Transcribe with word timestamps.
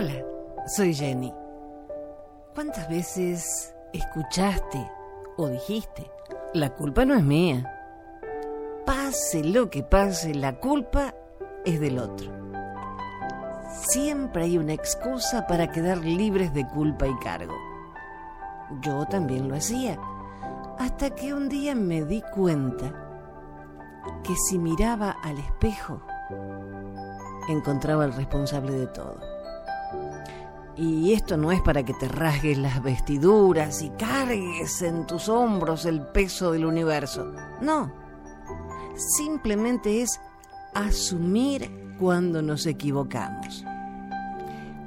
Hola, 0.00 0.24
soy 0.68 0.94
Jenny. 0.94 1.34
¿Cuántas 2.54 2.88
veces 2.88 3.74
escuchaste 3.92 4.88
o 5.36 5.48
dijiste, 5.48 6.08
la 6.54 6.72
culpa 6.72 7.04
no 7.04 7.16
es 7.16 7.24
mía? 7.24 7.68
Pase 8.86 9.42
lo 9.42 9.68
que 9.70 9.82
pase, 9.82 10.36
la 10.36 10.60
culpa 10.60 11.16
es 11.64 11.80
del 11.80 11.98
otro. 11.98 12.30
Siempre 13.88 14.44
hay 14.44 14.56
una 14.56 14.72
excusa 14.72 15.48
para 15.48 15.72
quedar 15.72 15.98
libres 15.98 16.54
de 16.54 16.64
culpa 16.68 17.08
y 17.08 17.18
cargo. 17.18 17.56
Yo 18.82 19.04
también 19.06 19.48
lo 19.48 19.56
hacía, 19.56 19.98
hasta 20.78 21.10
que 21.10 21.34
un 21.34 21.48
día 21.48 21.74
me 21.74 22.04
di 22.04 22.22
cuenta 22.36 22.92
que 24.22 24.36
si 24.48 24.60
miraba 24.60 25.16
al 25.24 25.40
espejo, 25.40 26.00
encontraba 27.48 28.04
al 28.04 28.12
responsable 28.12 28.70
de 28.78 28.86
todo. 28.86 29.37
Y 30.78 31.12
esto 31.12 31.36
no 31.36 31.50
es 31.50 31.60
para 31.60 31.82
que 31.82 31.92
te 31.92 32.06
rasgues 32.06 32.56
las 32.56 32.80
vestiduras 32.80 33.82
y 33.82 33.90
cargues 33.90 34.80
en 34.82 35.08
tus 35.08 35.28
hombros 35.28 35.84
el 35.84 36.02
peso 36.02 36.52
del 36.52 36.64
universo. 36.64 37.32
No. 37.60 37.92
Simplemente 38.94 40.02
es 40.02 40.20
asumir 40.74 41.96
cuando 41.98 42.42
nos 42.42 42.64
equivocamos. 42.66 43.64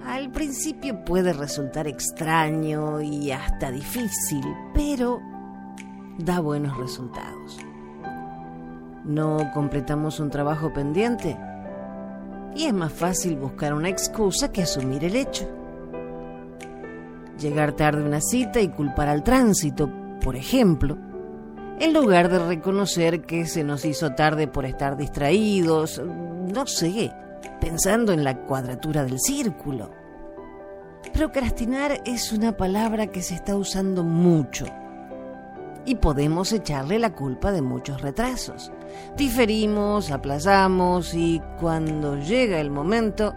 Al 0.06 0.32
principio 0.32 1.04
puede 1.04 1.34
resultar 1.34 1.88
extraño 1.88 3.02
y 3.02 3.32
hasta 3.32 3.70
difícil, 3.70 4.46
pero 4.74 5.20
da 6.18 6.40
buenos 6.40 6.78
resultados. 6.78 7.58
¿No 9.04 9.52
completamos 9.54 10.22
un 10.22 10.30
trabajo 10.30 10.72
pendiente? 10.72 11.38
Y 12.56 12.64
es 12.66 12.74
más 12.74 12.94
fácil 12.94 13.36
buscar 13.36 13.74
una 13.74 13.90
excusa 13.90 14.54
que 14.54 14.62
asumir 14.62 15.04
el 15.04 15.18
hecho 15.18 15.61
llegar 17.42 17.74
tarde 17.74 18.04
a 18.04 18.06
una 18.06 18.22
cita 18.22 18.62
y 18.62 18.70
culpar 18.70 19.10
al 19.10 19.24
tránsito, 19.24 19.90
por 20.22 20.36
ejemplo, 20.36 20.98
en 21.80 21.94
lugar 21.94 22.30
de 22.30 22.40
reconocer 22.40 23.22
que 23.22 23.46
se 23.46 23.64
nos 23.64 23.84
hizo 23.86 24.14
tarde 24.14 24.48
por 24.48 24.66
estar 24.66 24.98
distraídos, 24.98 26.00
no 26.00 26.68
sé, 26.68 27.12
pensando 27.60 28.14
en 28.14 28.24
la 28.24 28.38
cuadratura 28.44 29.04
del 29.04 29.20
círculo. 29.20 29.92
Procrastinar 31.14 32.02
es 32.06 32.32
una 32.32 32.56
palabra 32.56 33.08
que 33.08 33.22
se 33.22 33.36
está 33.36 33.56
usando 33.56 34.04
mucho 34.04 34.66
y 35.86 35.96
podemos 35.96 36.54
echarle 36.54 37.00
la 37.00 37.14
culpa 37.14 37.52
de 37.52 37.62
muchos 37.62 38.02
retrasos. 38.02 38.72
Diferimos, 39.18 40.12
aplazamos 40.12 41.14
y 41.14 41.42
cuando 41.60 42.18
llega 42.18 42.60
el 42.60 42.70
momento, 42.70 43.34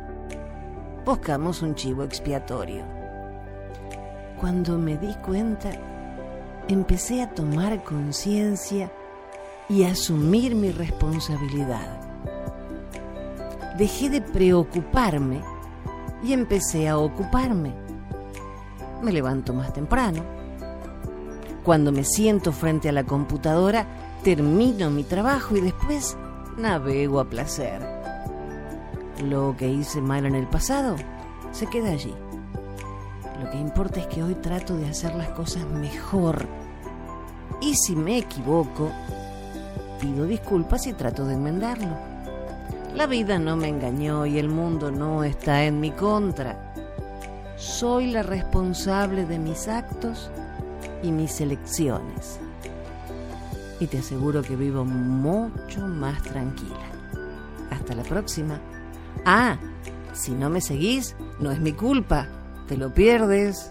buscamos 1.04 1.62
un 1.62 1.74
chivo 1.74 2.04
expiatorio. 2.04 3.03
Cuando 4.44 4.76
me 4.76 4.98
di 4.98 5.14
cuenta, 5.24 5.70
empecé 6.68 7.22
a 7.22 7.30
tomar 7.30 7.82
conciencia 7.82 8.92
y 9.70 9.84
a 9.84 9.92
asumir 9.92 10.54
mi 10.54 10.70
responsabilidad. 10.70 11.98
Dejé 13.78 14.10
de 14.10 14.20
preocuparme 14.20 15.40
y 16.22 16.34
empecé 16.34 16.90
a 16.90 16.98
ocuparme. 16.98 17.72
Me 19.02 19.12
levanto 19.12 19.54
más 19.54 19.72
temprano. 19.72 20.22
Cuando 21.64 21.90
me 21.90 22.04
siento 22.04 22.52
frente 22.52 22.90
a 22.90 22.92
la 22.92 23.04
computadora, 23.04 23.86
termino 24.22 24.90
mi 24.90 25.04
trabajo 25.04 25.56
y 25.56 25.62
después 25.62 26.18
navego 26.58 27.18
a 27.18 27.30
placer. 27.30 27.80
Lo 29.24 29.56
que 29.56 29.68
hice 29.68 30.02
mal 30.02 30.26
en 30.26 30.34
el 30.34 30.46
pasado 30.46 30.96
se 31.50 31.66
queda 31.66 31.92
allí. 31.92 32.14
Lo 33.44 33.50
que 33.50 33.58
importa 33.58 34.00
es 34.00 34.06
que 34.06 34.22
hoy 34.22 34.36
trato 34.36 34.74
de 34.74 34.86
hacer 34.86 35.14
las 35.16 35.28
cosas 35.28 35.66
mejor. 35.66 36.46
Y 37.60 37.74
si 37.74 37.94
me 37.94 38.16
equivoco, 38.16 38.90
pido 40.00 40.24
disculpas 40.24 40.86
y 40.86 40.94
trato 40.94 41.26
de 41.26 41.34
enmendarlo. 41.34 41.94
La 42.94 43.06
vida 43.06 43.38
no 43.38 43.54
me 43.54 43.68
engañó 43.68 44.24
y 44.24 44.38
el 44.38 44.48
mundo 44.48 44.90
no 44.90 45.24
está 45.24 45.62
en 45.64 45.78
mi 45.78 45.90
contra. 45.90 46.72
Soy 47.58 48.12
la 48.12 48.22
responsable 48.22 49.26
de 49.26 49.38
mis 49.38 49.68
actos 49.68 50.30
y 51.02 51.12
mis 51.12 51.38
elecciones. 51.42 52.40
Y 53.78 53.88
te 53.88 53.98
aseguro 53.98 54.40
que 54.40 54.56
vivo 54.56 54.86
mucho 54.86 55.86
más 55.86 56.22
tranquila. 56.22 56.86
Hasta 57.68 57.94
la 57.94 58.04
próxima. 58.04 58.58
Ah, 59.26 59.58
si 60.14 60.32
no 60.32 60.48
me 60.48 60.62
seguís, 60.62 61.14
no 61.40 61.50
es 61.50 61.60
mi 61.60 61.74
culpa 61.74 62.26
te 62.68 62.76
lo 62.76 62.92
pierdes. 62.92 63.70